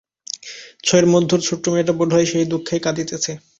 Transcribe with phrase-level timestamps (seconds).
[0.83, 3.31] ছই-এর মধ্যের ছোট্ট মেয়েটা বোধ হয় সেই দুঃখেই কাঁদিতেছে।